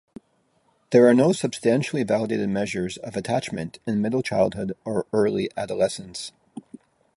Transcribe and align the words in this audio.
There 0.89 1.07
are 1.07 1.13
no 1.13 1.31
substantially 1.31 2.01
validated 2.01 2.49
measures 2.49 2.97
of 2.97 3.15
attachment 3.15 3.77
in 3.85 4.01
middle 4.01 4.23
childhood 4.23 4.75
or 4.83 5.05
early 5.13 5.47
adolescence. 5.55 6.31